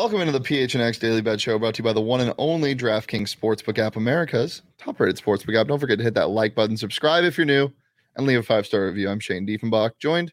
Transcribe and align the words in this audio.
welcome 0.00 0.22
into 0.22 0.32
the 0.32 0.40
PHNX 0.40 0.98
Daily 0.98 1.20
Bet 1.20 1.42
Show 1.42 1.58
brought 1.58 1.74
to 1.74 1.80
you 1.80 1.84
by 1.84 1.92
the 1.92 2.00
one 2.00 2.22
and 2.22 2.32
only 2.38 2.74
DraftKings 2.74 3.36
Sportsbook 3.36 3.78
app, 3.78 3.96
America's 3.96 4.62
top 4.78 4.98
rated 4.98 5.22
sportsbook 5.22 5.54
app. 5.54 5.66
Don't 5.66 5.78
forget 5.78 5.98
to 5.98 6.04
hit 6.04 6.14
that 6.14 6.30
like 6.30 6.54
button, 6.54 6.78
subscribe 6.78 7.22
if 7.22 7.36
you're 7.36 7.44
new, 7.44 7.70
and 8.16 8.26
leave 8.26 8.38
a 8.38 8.42
five 8.42 8.64
star 8.64 8.86
review. 8.86 9.10
I'm 9.10 9.20
Shane 9.20 9.46
Diefenbach, 9.46 9.90
joined 9.98 10.32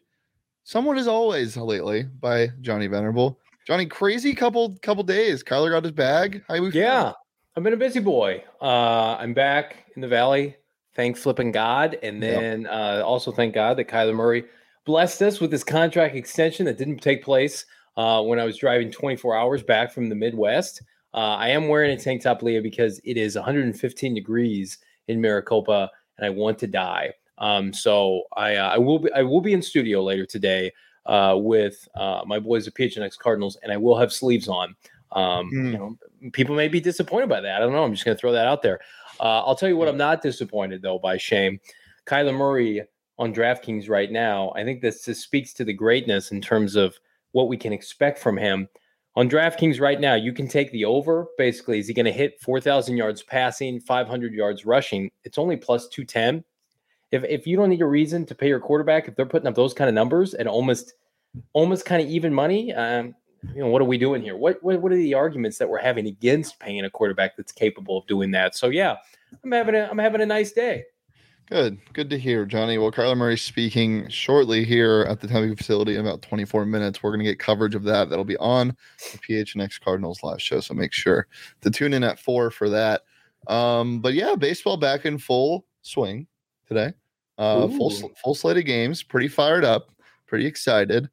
somewhat 0.64 0.96
as 0.96 1.06
always 1.06 1.54
lately 1.58 2.04
by 2.04 2.48
Johnny 2.62 2.86
Venerable. 2.86 3.38
Johnny, 3.66 3.84
crazy 3.84 4.34
couple 4.34 4.74
couple 4.80 5.02
days. 5.02 5.44
Kyler 5.44 5.70
got 5.70 5.84
his 5.84 5.92
bag. 5.92 6.42
How 6.48 6.62
we 6.62 6.70
Yeah, 6.70 7.12
I've 7.54 7.62
been 7.62 7.74
a 7.74 7.76
busy 7.76 8.00
boy. 8.00 8.42
Uh, 8.62 9.16
I'm 9.16 9.34
back 9.34 9.84
in 9.94 10.00
the 10.00 10.08
valley. 10.08 10.56
Thank 10.96 11.18
flipping 11.18 11.52
God, 11.52 11.98
and 12.02 12.22
then 12.22 12.66
uh, 12.66 13.02
also 13.04 13.32
thank 13.32 13.52
God 13.52 13.76
that 13.76 13.88
Kyler 13.88 14.16
Murray 14.16 14.46
blessed 14.86 15.20
us 15.20 15.40
with 15.40 15.50
this 15.50 15.62
contract 15.62 16.16
extension 16.16 16.64
that 16.64 16.78
didn't 16.78 17.02
take 17.02 17.22
place 17.22 17.66
uh, 17.98 18.22
when 18.22 18.38
I 18.38 18.44
was 18.44 18.56
driving 18.56 18.90
24 18.90 19.36
hours 19.36 19.62
back 19.62 19.92
from 19.92 20.08
the 20.08 20.14
Midwest. 20.14 20.82
Uh, 21.12 21.34
I 21.34 21.48
am 21.48 21.68
wearing 21.68 21.90
a 21.90 21.96
tank 21.98 22.22
top, 22.22 22.42
Leah, 22.42 22.62
because 22.62 23.00
it 23.04 23.16
is 23.16 23.34
115 23.34 24.14
degrees 24.14 24.78
in 25.08 25.20
Maricopa, 25.20 25.90
and 26.16 26.24
I 26.26 26.30
want 26.30 26.58
to 26.60 26.68
die. 26.68 27.12
Um, 27.38 27.72
so 27.72 28.22
I, 28.36 28.54
uh, 28.54 28.68
I 28.68 28.78
will 28.78 29.00
be 29.00 29.12
I 29.12 29.22
will 29.22 29.40
be 29.40 29.52
in 29.52 29.62
studio 29.62 30.02
later 30.02 30.26
today 30.26 30.72
uh, 31.06 31.36
with 31.38 31.88
uh, 31.96 32.22
my 32.24 32.38
boys 32.38 32.68
at 32.68 32.74
PHNX 32.74 33.18
Cardinals, 33.18 33.56
and 33.62 33.72
I 33.72 33.76
will 33.76 33.98
have 33.98 34.12
sleeves 34.12 34.48
on. 34.48 34.76
Um, 35.12 35.50
Mm. 35.52 35.72
You 35.72 35.78
know, 35.78 35.98
people 36.32 36.54
may 36.54 36.68
be 36.68 36.80
disappointed 36.80 37.28
by 37.28 37.40
that. 37.40 37.56
I 37.56 37.58
don't 37.58 37.72
know. 37.72 37.82
I'm 37.82 37.94
just 37.94 38.04
going 38.04 38.16
to 38.16 38.20
throw 38.20 38.32
that 38.32 38.46
out 38.46 38.62
there. 38.62 38.78
Uh, 39.18 39.42
I'll 39.42 39.56
tell 39.56 39.68
you 39.68 39.76
what 39.76 39.88
I'm 39.88 39.96
not 39.96 40.22
disappointed 40.22 40.82
though 40.82 40.98
by 40.98 41.16
shame. 41.16 41.58
Kyler 42.06 42.36
Murray 42.36 42.82
on 43.18 43.34
DraftKings 43.34 43.88
right 43.88 44.12
now. 44.12 44.52
I 44.54 44.62
think 44.64 44.82
this, 44.82 45.04
this 45.04 45.20
speaks 45.20 45.52
to 45.54 45.64
the 45.64 45.72
greatness 45.72 46.30
in 46.30 46.40
terms 46.40 46.76
of 46.76 46.98
what 47.32 47.48
we 47.48 47.56
can 47.56 47.72
expect 47.72 48.18
from 48.18 48.36
him. 48.36 48.68
On 49.16 49.28
DraftKings 49.28 49.80
right 49.80 50.00
now, 50.00 50.14
you 50.14 50.32
can 50.32 50.46
take 50.46 50.70
the 50.70 50.84
over. 50.84 51.26
Basically, 51.36 51.78
is 51.80 51.88
he 51.88 51.94
going 51.94 52.06
to 52.06 52.12
hit 52.12 52.40
4,000 52.40 52.96
yards 52.96 53.22
passing, 53.22 53.80
500 53.80 54.32
yards 54.32 54.64
rushing? 54.64 55.10
It's 55.24 55.38
only 55.38 55.56
plus 55.56 55.88
210. 55.88 56.44
If, 57.10 57.24
if 57.24 57.46
you 57.46 57.56
don't 57.56 57.70
need 57.70 57.80
a 57.80 57.86
reason 57.86 58.26
to 58.26 58.34
pay 58.34 58.48
your 58.48 58.60
quarterback, 58.60 59.08
if 59.08 59.16
they're 59.16 59.26
putting 59.26 59.48
up 59.48 59.54
those 59.54 59.74
kind 59.74 59.88
of 59.88 59.94
numbers 59.94 60.34
at 60.34 60.46
almost 60.46 60.94
almost 61.52 61.84
kind 61.84 62.00
of 62.02 62.08
even 62.08 62.32
money, 62.32 62.72
um, 62.74 63.14
you 63.54 63.60
know, 63.62 63.68
what 63.68 63.82
are 63.82 63.86
we 63.86 63.98
doing 63.98 64.22
here? 64.22 64.36
What, 64.36 64.62
what 64.62 64.80
what 64.80 64.92
are 64.92 64.96
the 64.96 65.14
arguments 65.14 65.58
that 65.58 65.68
we're 65.68 65.80
having 65.80 66.06
against 66.06 66.58
paying 66.60 66.84
a 66.84 66.90
quarterback 66.90 67.36
that's 67.36 67.52
capable 67.52 67.98
of 67.98 68.06
doing 68.06 68.30
that? 68.32 68.56
So 68.56 68.68
yeah, 68.68 68.96
I'm 69.42 69.52
having 69.52 69.74
a 69.74 69.88
I'm 69.90 69.98
having 69.98 70.20
a 70.20 70.26
nice 70.26 70.52
day. 70.52 70.84
Good. 71.48 71.78
Good 71.94 72.10
to 72.10 72.18
hear, 72.18 72.44
Johnny. 72.44 72.76
Well, 72.76 72.92
Kyler 72.92 73.16
Murray 73.16 73.38
speaking 73.38 74.06
shortly 74.10 74.64
here 74.64 75.06
at 75.08 75.20
the 75.20 75.28
Tempe 75.28 75.56
facility 75.56 75.94
in 75.94 76.00
about 76.02 76.20
24 76.20 76.66
minutes. 76.66 77.02
We're 77.02 77.10
going 77.10 77.24
to 77.24 77.24
get 77.24 77.38
coverage 77.38 77.74
of 77.74 77.84
that. 77.84 78.10
That'll 78.10 78.24
be 78.26 78.36
on 78.36 78.76
the 79.12 79.18
PHNX 79.18 79.80
Cardinals 79.80 80.22
live 80.22 80.42
show. 80.42 80.60
So 80.60 80.74
make 80.74 80.92
sure 80.92 81.26
to 81.62 81.70
tune 81.70 81.94
in 81.94 82.04
at 82.04 82.20
four 82.20 82.50
for 82.50 82.68
that. 82.68 83.02
Um, 83.46 84.00
but 84.00 84.12
yeah, 84.12 84.34
baseball 84.34 84.76
back 84.76 85.06
in 85.06 85.16
full 85.16 85.64
swing 85.80 86.26
today. 86.66 86.92
Uh, 87.38 87.68
full 87.68 87.90
full 88.22 88.34
slate 88.34 88.58
of 88.58 88.66
games. 88.66 89.02
Pretty 89.02 89.28
fired 89.28 89.64
up. 89.64 89.90
Pretty 90.26 90.44
excited. 90.44 91.08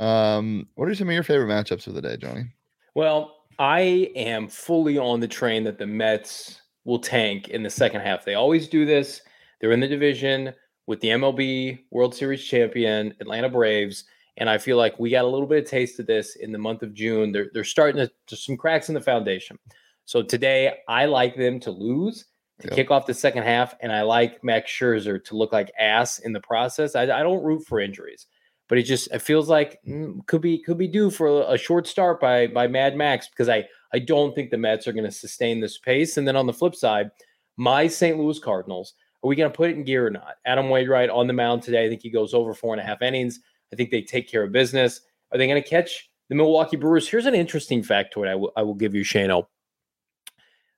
Um, 0.00 0.66
what 0.74 0.88
are 0.88 0.94
some 0.96 1.08
of 1.08 1.14
your 1.14 1.22
favorite 1.22 1.46
matchups 1.46 1.86
of 1.86 1.94
the 1.94 2.02
day, 2.02 2.16
Johnny? 2.16 2.46
Well, 2.94 3.44
I 3.60 4.10
am 4.16 4.48
fully 4.48 4.98
on 4.98 5.20
the 5.20 5.28
train 5.28 5.62
that 5.62 5.78
the 5.78 5.86
Mets 5.86 6.60
will 6.84 6.98
tank 6.98 7.48
in 7.48 7.62
the 7.62 7.70
second 7.70 8.00
half. 8.00 8.24
They 8.24 8.34
always 8.34 8.66
do 8.66 8.84
this. 8.84 9.22
They're 9.60 9.72
in 9.72 9.80
the 9.80 9.88
division 9.88 10.52
with 10.86 11.00
the 11.00 11.08
MLB 11.08 11.80
World 11.90 12.14
Series 12.14 12.44
champion 12.44 13.14
Atlanta 13.20 13.48
Braves, 13.48 14.04
and 14.36 14.50
I 14.50 14.58
feel 14.58 14.76
like 14.76 14.98
we 14.98 15.10
got 15.10 15.24
a 15.24 15.28
little 15.28 15.46
bit 15.46 15.64
of 15.64 15.70
taste 15.70 15.98
of 15.98 16.06
this 16.06 16.36
in 16.36 16.52
the 16.52 16.58
month 16.58 16.82
of 16.82 16.94
June. 16.94 17.32
They're 17.32 17.50
they're 17.52 17.64
starting 17.64 17.96
to 18.04 18.12
there's 18.28 18.44
some 18.44 18.56
cracks 18.56 18.88
in 18.88 18.94
the 18.94 19.00
foundation. 19.00 19.58
So 20.04 20.22
today, 20.22 20.72
I 20.88 21.06
like 21.06 21.36
them 21.36 21.58
to 21.60 21.70
lose 21.70 22.26
to 22.60 22.68
kick 22.68 22.90
off 22.90 23.06
the 23.06 23.14
second 23.14 23.42
half, 23.42 23.74
and 23.80 23.92
I 23.92 24.02
like 24.02 24.42
Max 24.42 24.70
Scherzer 24.70 25.22
to 25.24 25.36
look 25.36 25.52
like 25.52 25.72
ass 25.78 26.20
in 26.20 26.32
the 26.32 26.40
process. 26.40 26.94
I, 26.94 27.02
I 27.02 27.22
don't 27.22 27.44
root 27.44 27.66
for 27.66 27.80
injuries, 27.80 28.26
but 28.68 28.78
it 28.78 28.84
just 28.84 29.08
it 29.12 29.20
feels 29.20 29.48
like 29.48 29.78
mm, 29.86 30.24
could 30.26 30.40
be 30.40 30.62
could 30.62 30.78
be 30.78 30.88
due 30.88 31.10
for 31.10 31.26
a, 31.26 31.52
a 31.52 31.58
short 31.58 31.86
start 31.86 32.20
by 32.20 32.46
by 32.46 32.66
Mad 32.66 32.96
Max 32.96 33.28
because 33.28 33.48
I 33.48 33.66
I 33.92 33.98
don't 33.98 34.34
think 34.34 34.50
the 34.50 34.58
Mets 34.58 34.86
are 34.86 34.92
going 34.92 35.04
to 35.04 35.12
sustain 35.12 35.60
this 35.60 35.78
pace. 35.78 36.16
And 36.16 36.26
then 36.26 36.36
on 36.36 36.46
the 36.46 36.52
flip 36.52 36.74
side, 36.74 37.10
my 37.56 37.86
St. 37.86 38.18
Louis 38.18 38.38
Cardinals. 38.38 38.94
Are 39.26 39.28
we 39.28 39.34
going 39.34 39.50
to 39.50 39.56
put 39.56 39.70
it 39.70 39.76
in 39.76 39.82
gear 39.82 40.06
or 40.06 40.10
not? 40.10 40.36
Adam 40.44 40.70
Wainwright 40.70 41.10
on 41.10 41.26
the 41.26 41.32
mound 41.32 41.64
today. 41.64 41.84
I 41.84 41.88
think 41.88 42.00
he 42.00 42.10
goes 42.10 42.32
over 42.32 42.54
four 42.54 42.72
and 42.72 42.80
a 42.80 42.84
half 42.84 43.02
innings. 43.02 43.40
I 43.72 43.76
think 43.76 43.90
they 43.90 44.00
take 44.00 44.30
care 44.30 44.44
of 44.44 44.52
business. 44.52 45.00
Are 45.32 45.38
they 45.38 45.48
going 45.48 45.60
to 45.60 45.68
catch 45.68 46.08
the 46.28 46.36
Milwaukee 46.36 46.76
Brewers? 46.76 47.08
Here's 47.08 47.26
an 47.26 47.34
interesting 47.34 47.82
factoid 47.82 48.28
I 48.28 48.36
will 48.36 48.52
I 48.56 48.62
will 48.62 48.76
give 48.76 48.94
you, 48.94 49.02
Shano. 49.02 49.48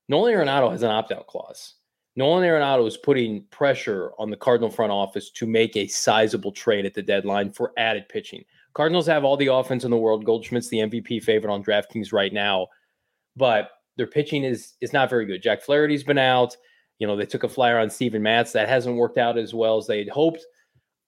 Nolan 0.08 0.32
Arenado 0.32 0.72
has 0.72 0.82
an 0.82 0.91
opt 0.91 1.12
out 1.12 1.26
clause. 1.26 1.75
Nolan 2.16 2.42
Arenado 2.42 2.88
is 2.88 2.97
putting 2.97 3.42
pressure 3.50 4.12
on 4.19 4.31
the 4.31 4.37
Cardinal 4.37 4.70
front 4.70 4.92
office 4.92 5.31
to 5.32 5.47
make 5.47 5.76
a 5.76 5.87
sizable 5.87 6.50
trade 6.50 6.87
at 6.87 6.94
the 6.94 7.03
deadline 7.03 7.53
for 7.53 7.75
added 7.76 8.08
pitching. 8.08 8.42
Cardinals 8.72 9.06
have 9.08 9.25
all 9.25 9.37
the 9.37 9.53
offense 9.53 9.84
in 9.84 9.91
the 9.91 9.97
world. 9.98 10.25
Goldschmidt's 10.25 10.70
the 10.70 10.78
MVP 10.78 11.22
favorite 11.22 11.53
on 11.53 11.62
DraftKings 11.62 12.14
right 12.14 12.32
now, 12.32 12.69
but 13.37 13.72
their 13.98 14.06
pitching 14.06 14.42
is 14.42 14.72
is 14.81 14.94
not 14.94 15.10
very 15.10 15.26
good. 15.26 15.42
Jack 15.42 15.60
Flaherty's 15.60 16.03
been 16.03 16.16
out. 16.16 16.56
You 16.98 17.06
know, 17.06 17.16
they 17.16 17.26
took 17.26 17.44
a 17.44 17.48
flyer 17.48 17.78
on 17.78 17.91
Steven 17.91 18.22
Matz. 18.22 18.53
That 18.53 18.69
hasn't 18.69 18.97
worked 18.97 19.19
out 19.19 19.38
as 19.38 19.54
well 19.54 19.76
as 19.76 19.86
they 19.86 19.98
had 19.98 20.09
hoped. 20.09 20.44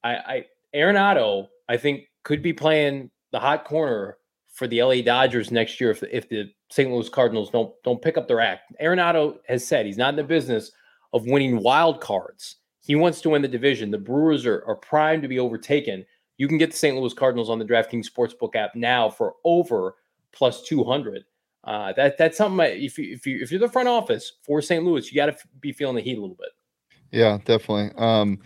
I, 0.03 0.15
I 0.15 0.45
Arenado, 0.73 1.47
I 1.67 1.77
think, 1.77 2.05
could 2.23 2.41
be 2.41 2.53
playing 2.53 3.11
the 3.31 3.39
hot 3.39 3.65
corner 3.65 4.17
for 4.51 4.67
the 4.67 4.83
LA 4.83 5.01
Dodgers 5.01 5.51
next 5.51 5.79
year 5.79 5.91
if 5.91 5.99
the, 5.99 6.15
if 6.15 6.29
the 6.29 6.51
St. 6.69 6.89
Louis 6.91 7.09
Cardinals 7.09 7.49
don't 7.49 7.73
don't 7.83 8.01
pick 8.01 8.17
up 8.17 8.27
their 8.27 8.39
act. 8.39 8.73
Arenado 8.81 9.37
has 9.47 9.65
said 9.67 9.85
he's 9.85 9.97
not 9.97 10.09
in 10.09 10.15
the 10.15 10.23
business 10.23 10.71
of 11.13 11.25
winning 11.25 11.61
wild 11.61 11.99
cards. 11.99 12.57
He 12.79 12.95
wants 12.95 13.21
to 13.21 13.29
win 13.29 13.41
the 13.41 13.47
division. 13.47 13.91
The 13.91 13.97
Brewers 13.97 14.45
are, 14.45 14.63
are 14.65 14.75
primed 14.75 15.21
to 15.21 15.27
be 15.27 15.39
overtaken. 15.39 16.05
You 16.37 16.47
can 16.47 16.57
get 16.57 16.71
the 16.71 16.77
St. 16.77 16.97
Louis 16.97 17.13
Cardinals 17.13 17.49
on 17.49 17.59
the 17.59 17.65
DraftKings 17.65 18.07
Sportsbook 18.09 18.55
app 18.55 18.75
now 18.75 19.09
for 19.09 19.35
over 19.43 19.95
plus 20.31 20.63
200. 20.63 21.23
Uh, 21.63 21.93
that 21.93 22.17
that's 22.17 22.37
something. 22.37 22.59
I, 22.59 22.69
if 22.69 22.97
you 22.97 23.13
if 23.13 23.25
you 23.27 23.39
if 23.41 23.51
you're 23.51 23.59
the 23.59 23.69
front 23.69 23.87
office 23.87 24.33
for 24.43 24.61
St. 24.61 24.83
Louis, 24.83 25.11
you 25.11 25.15
got 25.15 25.27
to 25.27 25.33
f- 25.33 25.45
be 25.59 25.71
feeling 25.71 25.95
the 25.95 26.01
heat 26.01 26.17
a 26.17 26.21
little 26.21 26.35
bit. 26.35 26.49
Yeah, 27.11 27.37
definitely. 27.45 27.91
Um, 27.97 28.39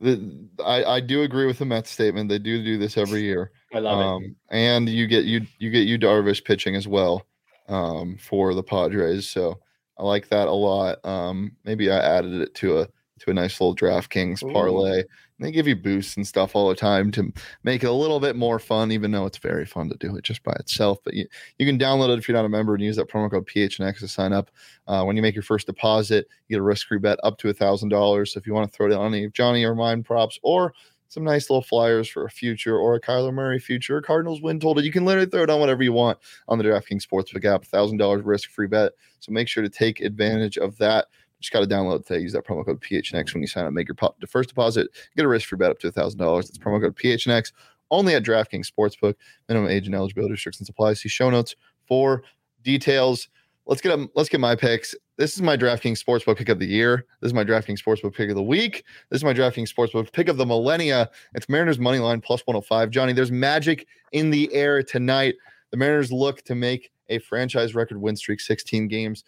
the, 0.00 0.48
I, 0.64 0.84
I 0.84 1.00
do 1.00 1.22
agree 1.22 1.46
with 1.46 1.58
the 1.58 1.64
Mets 1.64 1.90
statement. 1.90 2.28
They 2.28 2.38
do 2.38 2.62
do 2.62 2.78
this 2.78 2.96
every 2.96 3.22
year. 3.22 3.52
I 3.74 3.78
love 3.78 4.00
it. 4.00 4.04
um, 4.04 4.36
and 4.50 4.88
you 4.88 5.06
get 5.06 5.24
you 5.24 5.46
you 5.58 5.70
get 5.70 5.86
you 5.86 5.98
Darvish 5.98 6.44
pitching 6.44 6.74
as 6.74 6.88
well 6.88 7.26
um, 7.68 8.16
for 8.18 8.54
the 8.54 8.62
Padres. 8.62 9.28
So 9.28 9.60
I 9.98 10.04
like 10.04 10.28
that 10.28 10.48
a 10.48 10.52
lot. 10.52 11.04
Um, 11.04 11.52
maybe 11.64 11.90
I 11.90 11.98
added 11.98 12.40
it 12.40 12.54
to 12.56 12.80
a 12.80 12.88
to 13.22 13.30
a 13.30 13.34
nice 13.34 13.60
little 13.60 13.74
DraftKings 13.76 14.42
Ooh. 14.42 14.52
parlay. 14.52 15.00
And 15.00 15.06
they 15.38 15.50
give 15.50 15.66
you 15.66 15.76
boosts 15.76 16.16
and 16.16 16.26
stuff 16.26 16.54
all 16.54 16.68
the 16.68 16.74
time 16.74 17.10
to 17.12 17.32
make 17.62 17.82
it 17.82 17.88
a 17.88 17.92
little 17.92 18.20
bit 18.20 18.36
more 18.36 18.58
fun, 18.58 18.92
even 18.92 19.10
though 19.10 19.26
it's 19.26 19.38
very 19.38 19.64
fun 19.64 19.88
to 19.88 19.96
do 19.96 20.16
it 20.16 20.24
just 20.24 20.42
by 20.42 20.52
itself. 20.52 20.98
But 21.04 21.14
you, 21.14 21.26
you 21.58 21.66
can 21.66 21.78
download 21.78 22.12
it 22.12 22.18
if 22.18 22.28
you're 22.28 22.36
not 22.36 22.44
a 22.44 22.50
member 22.50 22.74
and 22.74 22.82
use 22.82 22.96
that 22.96 23.08
promo 23.08 23.30
code 23.30 23.46
PHNX 23.46 24.00
to 24.00 24.08
sign 24.08 24.32
up. 24.32 24.50
Uh, 24.86 25.04
when 25.04 25.16
you 25.16 25.22
make 25.22 25.34
your 25.34 25.42
first 25.42 25.66
deposit, 25.66 26.26
you 26.48 26.56
get 26.56 26.60
a 26.60 26.64
risk 26.64 26.86
free 26.86 26.98
bet 26.98 27.18
up 27.22 27.38
to 27.38 27.48
a 27.48 27.54
thousand 27.54 27.88
dollars. 27.88 28.32
So 28.32 28.38
if 28.38 28.46
you 28.46 28.54
want 28.54 28.70
to 28.70 28.76
throw 28.76 28.88
down 28.88 29.06
any 29.06 29.24
of 29.24 29.32
Johnny 29.32 29.64
or 29.64 29.74
mine 29.74 30.02
props 30.02 30.38
or 30.42 30.74
some 31.12 31.24
nice 31.24 31.50
little 31.50 31.62
flyers 31.62 32.08
for 32.08 32.24
a 32.24 32.30
future 32.30 32.78
or 32.78 32.94
a 32.94 33.00
Kyler 33.00 33.34
Murray 33.34 33.58
future, 33.58 33.98
or 33.98 34.02
Cardinals 34.02 34.40
win 34.40 34.58
total. 34.58 34.82
You 34.82 34.90
can 34.90 35.04
literally 35.04 35.28
throw 35.28 35.44
down 35.44 35.60
whatever 35.60 35.82
you 35.82 35.92
want 35.92 36.18
on 36.48 36.56
the 36.56 36.64
DraftKings 36.64 37.06
Sportsbook 37.06 37.44
app. 37.44 37.64
Thousand 37.66 37.98
dollars 37.98 38.24
risk 38.24 38.48
free 38.50 38.66
bet. 38.66 38.92
So 39.20 39.30
make 39.30 39.46
sure 39.46 39.62
to 39.62 39.68
take 39.68 40.00
advantage 40.00 40.56
of 40.56 40.78
that. 40.78 41.08
Just 41.42 41.52
got 41.52 41.60
to 41.60 41.66
download 41.66 42.06
today. 42.06 42.20
Use 42.20 42.32
that 42.32 42.46
promo 42.46 42.64
code 42.64 42.80
PHNX 42.80 43.34
when 43.34 43.42
you 43.42 43.48
sign 43.48 43.66
up. 43.66 43.72
Make 43.72 43.88
your 43.88 43.94
po- 43.94 44.14
the 44.20 44.26
first 44.26 44.48
deposit. 44.48 44.88
Get 45.16 45.24
a 45.24 45.28
risk 45.28 45.48
free 45.48 45.58
bet 45.58 45.70
up 45.70 45.78
to 45.80 45.92
thousand 45.92 46.18
dollars. 46.18 46.46
That's 46.46 46.58
promo 46.58 46.80
code 46.80 46.96
PHNX 46.96 47.52
only 47.90 48.14
at 48.14 48.24
DraftKings 48.24 48.66
Sportsbook. 48.66 49.14
Minimum 49.48 49.70
age 49.70 49.86
and 49.86 49.94
eligibility 49.94 50.32
restrictions 50.32 50.68
apply. 50.68 50.94
See 50.94 51.08
show 51.08 51.30
notes 51.30 51.54
for 51.86 52.22
details. 52.62 53.28
Let's 53.66 53.80
get 53.80 53.92
um, 53.92 54.10
let's 54.16 54.28
get 54.28 54.40
my 54.40 54.56
picks. 54.56 54.94
This 55.18 55.34
is 55.34 55.42
my 55.42 55.56
DraftKings 55.56 56.02
Sportsbook 56.02 56.36
pick 56.36 56.48
of 56.48 56.58
the 56.58 56.66
year. 56.66 57.04
This 57.20 57.28
is 57.28 57.34
my 57.34 57.44
DraftKings 57.44 57.80
Sportsbook 57.80 58.14
pick 58.14 58.28
of 58.30 58.34
the 58.34 58.42
week. 58.42 58.84
This 59.10 59.18
is 59.18 59.24
my 59.24 59.34
DraftKings 59.34 59.72
Sportsbook 59.72 60.10
pick 60.12 60.28
of 60.28 60.36
the 60.36 60.46
millennia. 60.46 61.10
It's 61.34 61.48
Mariners 61.48 61.78
money 61.78 61.98
line 61.98 62.20
plus 62.20 62.40
105. 62.44 62.90
Johnny, 62.90 63.12
there's 63.12 63.30
magic 63.30 63.86
in 64.10 64.30
the 64.30 64.52
air 64.52 64.82
tonight. 64.82 65.36
The 65.70 65.76
Mariners 65.76 66.10
look 66.10 66.42
to 66.44 66.54
make 66.54 66.90
a 67.08 67.18
franchise 67.18 67.74
record 67.74 67.98
win 67.98 68.16
streak, 68.16 68.40
16 68.40 68.88
games, 68.88 69.22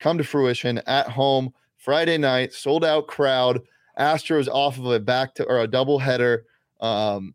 come 0.00 0.18
to 0.18 0.24
fruition 0.24 0.78
at 0.86 1.08
home 1.08 1.52
Friday 1.76 2.18
night, 2.18 2.52
sold 2.52 2.84
out 2.84 3.06
crowd. 3.06 3.60
Astros 3.98 4.48
off 4.48 4.78
of 4.78 4.86
a 4.86 4.98
back 4.98 5.34
to 5.34 5.44
or 5.44 5.60
a 5.60 5.66
double 5.66 5.98
header. 5.98 6.46
Um, 6.80 7.34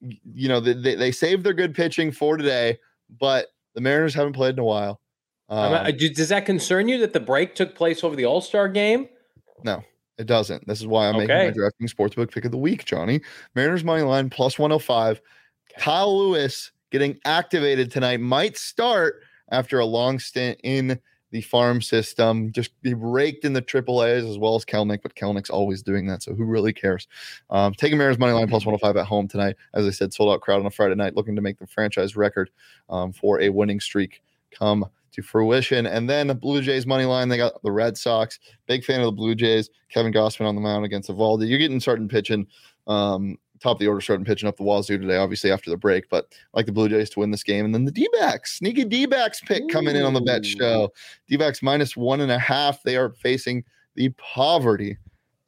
you 0.00 0.48
know, 0.48 0.60
they, 0.60 0.72
they, 0.72 0.94
they 0.94 1.12
saved 1.12 1.44
their 1.44 1.52
good 1.52 1.74
pitching 1.74 2.10
for 2.10 2.36
today, 2.36 2.78
but 3.18 3.48
the 3.74 3.80
Mariners 3.80 4.14
haven't 4.14 4.32
played 4.32 4.54
in 4.54 4.58
a 4.58 4.64
while. 4.64 5.00
Um, 5.48 5.94
does 5.96 6.28
that 6.30 6.46
concern 6.46 6.88
you 6.88 6.98
that 6.98 7.12
the 7.12 7.20
break 7.20 7.54
took 7.54 7.74
place 7.74 8.02
over 8.02 8.16
the 8.16 8.24
All 8.24 8.40
Star 8.40 8.68
game? 8.68 9.08
No, 9.62 9.82
it 10.18 10.26
doesn't. 10.26 10.66
This 10.66 10.80
is 10.80 10.86
why 10.86 11.08
I'm 11.08 11.18
making 11.18 11.36
Okay. 11.36 11.46
my 11.46 11.52
DraftKings 11.52 11.94
Sportsbook 11.94 12.32
pick 12.32 12.44
of 12.44 12.50
the 12.50 12.56
week, 12.56 12.84
Johnny. 12.84 13.20
Mariners 13.54 13.84
money 13.84 14.02
line 14.02 14.30
plus 14.30 14.58
105. 14.58 15.20
Kyle 15.78 16.18
Lewis 16.18 16.72
getting 16.90 17.18
activated 17.24 17.90
tonight 17.90 18.20
might 18.20 18.56
start 18.56 19.22
after 19.50 19.78
a 19.78 19.84
long 19.84 20.18
stint 20.18 20.58
in 20.64 20.98
the 21.36 21.42
farm 21.42 21.82
system. 21.82 22.50
Just 22.50 22.80
be 22.80 22.94
raked 22.94 23.44
in 23.44 23.52
the 23.52 23.60
triple 23.60 24.02
A's 24.02 24.24
as 24.24 24.38
well 24.38 24.54
as 24.54 24.64
Kelenic, 24.64 25.02
but 25.02 25.14
Kelenic's 25.14 25.50
always 25.50 25.82
doing 25.82 26.06
that. 26.06 26.22
So 26.22 26.32
who 26.32 26.44
really 26.44 26.72
cares? 26.72 27.08
Um, 27.50 27.74
taking 27.74 27.98
Mariners 27.98 28.18
money 28.18 28.32
line 28.32 28.48
plus 28.48 28.64
105 28.64 28.96
at 28.96 29.06
home 29.06 29.28
tonight. 29.28 29.56
As 29.74 29.86
I 29.86 29.90
said, 29.90 30.14
sold 30.14 30.32
out 30.32 30.40
crowd 30.40 30.60
on 30.60 30.66
a 30.66 30.70
Friday 30.70 30.94
night, 30.94 31.14
looking 31.14 31.36
to 31.36 31.42
make 31.42 31.58
the 31.58 31.66
franchise 31.66 32.16
record 32.16 32.48
um, 32.88 33.12
for 33.12 33.42
a 33.42 33.50
winning 33.50 33.80
streak 33.80 34.22
come 34.50 34.86
to 35.12 35.20
fruition. 35.20 35.84
And 35.84 36.08
then 36.08 36.26
the 36.28 36.34
Blue 36.34 36.62
Jays 36.62 36.86
money 36.86 37.04
line, 37.04 37.28
they 37.28 37.36
got 37.36 37.62
the 37.62 37.72
Red 37.72 37.98
Sox. 37.98 38.40
Big 38.66 38.82
fan 38.82 39.00
of 39.00 39.06
the 39.06 39.12
Blue 39.12 39.34
Jays. 39.34 39.68
Kevin 39.90 40.12
Gausman 40.12 40.46
on 40.46 40.54
the 40.54 40.62
mound 40.62 40.86
against 40.86 41.10
Eovaldi. 41.10 41.48
You're 41.48 41.58
getting 41.58 41.80
starting 41.80 42.08
pitching. 42.08 42.46
Um, 42.86 43.36
top 43.66 43.76
of 43.76 43.80
the 43.80 43.86
order 43.88 44.00
starting 44.00 44.24
pitching 44.24 44.48
up 44.48 44.56
the 44.56 44.62
wazoo 44.62 44.98
today, 44.98 45.16
obviously 45.16 45.50
after 45.50 45.70
the 45.70 45.76
break, 45.76 46.08
but 46.08 46.26
I 46.54 46.58
like 46.58 46.66
the 46.66 46.72
Blue 46.72 46.88
Jays 46.88 47.10
to 47.10 47.20
win 47.20 47.30
this 47.30 47.42
game. 47.42 47.64
And 47.64 47.74
then 47.74 47.84
the 47.84 47.90
D 47.92 48.08
backs, 48.18 48.58
sneaky 48.58 48.84
D 48.84 49.06
backs 49.06 49.40
pick 49.40 49.68
coming 49.68 49.96
in 49.96 50.02
on 50.04 50.14
the 50.14 50.20
bet 50.20 50.44
show. 50.46 50.92
D 51.28 51.36
backs 51.36 51.62
minus 51.62 51.96
one 51.96 52.20
and 52.20 52.30
a 52.32 52.38
half. 52.38 52.82
They 52.82 52.96
are 52.96 53.10
facing 53.10 53.64
the 53.94 54.10
poverty 54.10 54.96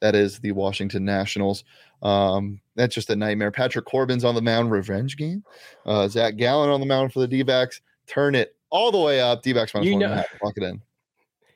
that 0.01 0.15
is 0.15 0.39
the 0.39 0.51
Washington 0.53 1.03
Nationals. 1.05 1.63
Um, 2.01 2.61
that's 2.75 2.95
just 2.95 3.09
a 3.09 3.15
nightmare. 3.15 3.51
Patrick 3.51 3.85
Corbin's 3.85 4.23
on 4.23 4.33
the 4.35 4.41
mound, 4.41 4.71
revenge 4.71 5.17
game. 5.17 5.43
Uh, 5.85 6.07
Zach 6.07 6.37
Gallen 6.37 6.69
on 6.69 6.79
the 6.79 6.85
mound 6.85 7.11
for 7.11 7.19
the 7.19 7.27
D 7.27 7.43
backs. 7.43 7.81
Turn 8.07 8.33
it 8.35 8.55
all 8.69 8.91
the 8.91 8.97
way 8.99 9.19
up. 9.19 9.43
D 9.43 9.51
backs 9.53 9.73
minus 9.73 9.87
You 9.87 9.93
one 9.93 9.99
know- 9.99 10.05
and 10.05 10.13
a 10.13 10.17
half. 10.17 10.27
Lock 10.43 10.53
it 10.57 10.63
in. 10.63 10.81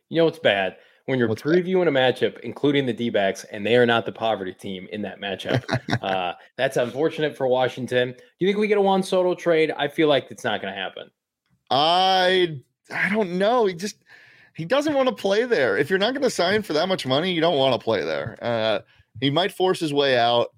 You 0.10 0.18
know 0.18 0.26
what's 0.26 0.40
bad 0.40 0.76
when 1.06 1.20
you're 1.20 1.28
What's 1.28 1.42
previewing 1.42 1.88
a 1.88 1.92
matchup, 1.92 2.40
including 2.42 2.86
the 2.86 2.94
D-backs, 2.94 3.44
and 3.46 3.66
they 3.66 3.76
are 3.76 3.86
not 3.86 4.06
the 4.06 4.12
poverty 4.12 4.54
team 4.54 4.88
in 4.92 5.02
that 5.02 5.20
matchup. 5.20 5.64
uh, 6.02 6.34
that's 6.58 6.78
unfortunate 6.78 7.36
for 7.36 7.48
Washington. 7.48 8.12
Do 8.12 8.24
you 8.40 8.48
think 8.48 8.58
we 8.58 8.68
get 8.68 8.78
a 8.78 8.82
Juan 8.82 9.04
Soto 9.04 9.36
trade? 9.36 9.72
I 9.78 9.88
feel 9.88 10.08
like 10.08 10.28
it's 10.32 10.44
not 10.44 10.62
going 10.62 10.74
to 10.74 10.80
happen. 10.80 11.10
I 11.70 12.60
I 12.92 13.10
don't 13.10 13.38
know. 13.38 13.66
He 13.66 13.74
just 13.74 13.98
he 14.56 14.66
doesn't 14.66 14.94
want 14.94 15.10
to 15.10 15.16
play 15.16 15.46
there. 15.46 15.78
If 15.78 15.90
you're 15.90 16.00
not 16.00 16.14
going 16.14 16.24
to 16.24 16.30
sign 16.30 16.62
for 16.62 16.74
that 16.74 16.88
much 16.88 17.06
money, 17.06 17.34
you 17.34 17.42
don't 17.42 17.58
want 17.58 17.80
to 17.80 17.84
play 17.84 18.04
there. 18.04 18.38
Uh, 18.42 18.80
he 19.20 19.30
might 19.30 19.52
force 19.52 19.80
his 19.80 19.94
way 19.94 20.18
out. 20.18 20.54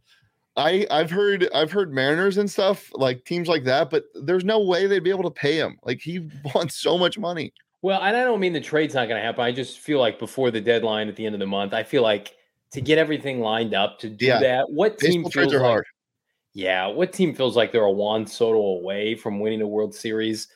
I 0.58 0.88
I've 0.90 1.12
heard 1.12 1.50
I've 1.54 1.72
heard 1.72 1.94
Mariners 1.94 2.38
and 2.38 2.50
stuff 2.50 2.90
like 2.94 3.26
teams 3.26 3.48
like 3.48 3.64
that, 3.66 3.90
but 3.90 4.06
there's 4.14 4.46
no 4.46 4.62
way 4.62 4.88
they'd 4.88 5.04
be 5.04 5.10
able 5.10 5.24
to 5.24 5.32
pay 5.32 5.58
him. 5.58 5.78
Like 5.84 6.00
he 6.00 6.30
wants 6.56 6.76
so 6.76 6.98
much 6.98 7.18
money. 7.18 7.54
Well, 7.86 8.02
and 8.02 8.18
I 8.18 8.24
don't 8.24 8.40
mean 8.40 8.52
the 8.52 8.60
trade's 8.60 8.96
not 8.96 9.08
going 9.08 9.22
to 9.22 9.24
happen. 9.24 9.44
I 9.44 9.52
just 9.52 9.78
feel 9.78 10.00
like 10.00 10.18
before 10.18 10.50
the 10.50 10.60
deadline 10.60 11.08
at 11.08 11.16
the 11.16 11.24
end 11.24 11.36
of 11.36 11.40
the 11.40 11.46
month, 11.46 11.72
I 11.72 11.84
feel 11.84 12.02
like 12.02 12.36
to 12.72 12.82
get 12.82 12.98
everything 12.98 13.42
lined 13.42 13.76
up 13.76 14.00
to 14.00 14.10
do 14.10 14.26
Yeah. 14.26 14.40
that, 14.40 14.72
what 14.72 14.98
team 14.98 15.24
feels 15.30 15.54
are 15.54 15.60
like, 15.60 15.68
hard. 15.68 15.86
Yeah, 16.54 16.88
what 16.88 17.14
team 17.14 17.36
feels 17.36 17.56
like 17.56 17.72
they're 17.72 17.84
a 17.84 17.92
Juan 17.92 18.26
Soto 18.26 18.80
away 18.80 19.14
from 19.14 19.40
winning 19.40 19.62
a 19.62 19.68
World 19.68 19.94
Series, 19.94 20.48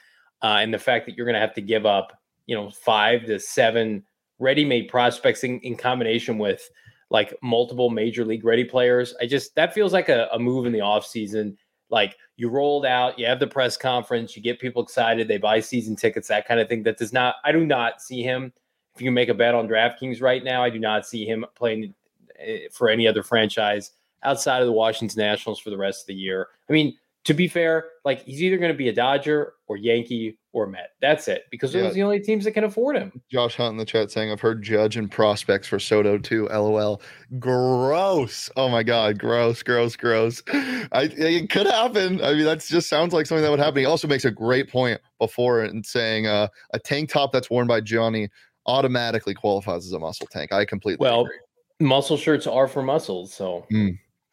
uh, 0.41 0.57
and 0.59 0.73
the 0.73 0.79
fact 0.79 1.05
that 1.05 1.15
you're 1.15 1.27
going 1.27 1.35
to 1.35 1.39
have 1.39 1.53
to 1.53 1.61
give 1.61 1.85
up, 1.85 2.19
you 2.47 2.55
know, 2.55 2.71
five 2.71 3.25
to 3.27 3.39
seven 3.39 4.03
ready-made 4.39 4.87
prospects 4.87 5.43
in, 5.43 5.59
in 5.59 5.75
combination 5.75 6.39
with 6.39 6.67
like 7.11 7.37
multiple 7.43 7.91
major 7.91 8.25
league 8.25 8.43
ready 8.43 8.65
players. 8.65 9.13
I 9.21 9.27
just 9.27 9.53
that 9.53 9.75
feels 9.75 9.93
like 9.93 10.09
a, 10.09 10.29
a 10.33 10.39
move 10.39 10.65
in 10.65 10.73
the 10.73 10.79
offseason. 10.79 11.57
Like 11.89 12.17
you 12.37 12.49
rolled 12.49 12.85
out, 12.85 13.17
you 13.17 13.25
have 13.25 13.39
the 13.39 13.47
press 13.47 13.75
conference, 13.75 14.35
you 14.35 14.41
get 14.41 14.59
people 14.59 14.83
excited, 14.83 15.27
they 15.27 15.37
buy 15.37 15.59
season 15.59 15.95
tickets, 15.95 16.27
that 16.27 16.47
kind 16.47 16.59
of 16.59 16.69
thing. 16.69 16.83
That 16.83 16.97
does 16.97 17.13
not. 17.13 17.35
I 17.43 17.51
do 17.51 17.65
not 17.65 18.01
see 18.01 18.21
him. 18.21 18.53
If 18.95 19.01
you 19.01 19.11
make 19.11 19.29
a 19.29 19.33
bet 19.33 19.55
on 19.55 19.67
DraftKings 19.67 20.21
right 20.21 20.43
now, 20.43 20.63
I 20.63 20.69
do 20.69 20.79
not 20.79 21.05
see 21.05 21.25
him 21.25 21.45
playing 21.55 21.93
eh, 22.37 22.67
for 22.71 22.89
any 22.89 23.07
other 23.07 23.23
franchise 23.23 23.91
outside 24.23 24.61
of 24.61 24.65
the 24.65 24.73
Washington 24.73 25.19
Nationals 25.19 25.59
for 25.59 25.69
the 25.69 25.77
rest 25.77 26.03
of 26.03 26.07
the 26.07 26.15
year. 26.15 26.47
I 26.69 26.73
mean, 26.73 26.97
to 27.29 27.33
be 27.35 27.47
fair, 27.47 27.85
like 28.05 28.23
he's 28.23 28.41
either 28.41 28.57
going 28.57 28.71
to 28.71 28.77
be 28.77 28.89
a 28.89 28.93
Dodger 28.93 29.53
or 29.67 29.77
Yankee 29.77 30.35
or 30.51 30.65
Met. 30.65 30.89
That's 30.99 31.27
it, 31.27 31.43
because 31.51 31.71
those 31.73 31.83
Yeah. 31.83 31.89
are 31.89 31.93
the 31.93 32.01
only 32.01 32.19
teams 32.19 32.43
that 32.45 32.53
can 32.53 32.63
afford 32.63 32.97
him. 32.97 33.21
Josh 33.31 33.55
Hunt 33.55 33.73
in 33.73 33.77
the 33.77 33.85
chat 33.85 34.09
saying, 34.09 34.31
I've 34.31 34.41
heard 34.41 34.63
Judge 34.63 34.97
and 34.97 35.11
prospects 35.11 35.67
for 35.67 35.77
Soto 35.77 36.17
too. 36.17 36.47
LOL. 36.47 37.01
Gross. 37.37 38.49
Oh 38.57 38.67
my 38.67 38.81
God. 38.81 39.19
Gross, 39.19 39.61
gross, 39.61 39.95
gross. 39.95 40.41
I, 40.51 41.09
it 41.15 41.51
could 41.51 41.67
happen. 41.67 42.19
I 42.23 42.33
mean, 42.33 42.45
that 42.45 42.61
just 42.65 42.89
sounds 42.89 43.13
like 43.13 43.27
something 43.27 43.43
that 43.43 43.51
would 43.51 43.59
happen. 43.59 43.77
He 43.79 43.85
also 43.85 44.07
makes 44.07 44.25
a 44.25 44.31
great 44.31 44.69
point 44.71 44.99
before 45.19 45.61
and 45.61 45.85
saying 45.85 46.25
uh, 46.25 46.47
a 46.73 46.79
tank 46.79 47.09
top 47.09 47.31
that's 47.31 47.51
worn 47.51 47.67
by 47.67 47.79
Johnny 47.79 48.27
automatically 48.65 49.35
qualifies 49.35 49.85
as 49.85 49.91
a 49.91 49.99
muscle 49.99 50.25
tank. 50.31 50.51
I 50.51 50.65
completely 50.65 51.03
Well, 51.03 51.21
agree. 51.21 51.37
muscle 51.79 52.17
shirts 52.17 52.47
are 52.47 52.67
for 52.67 52.81
muscles, 52.81 53.31
so 53.33 53.65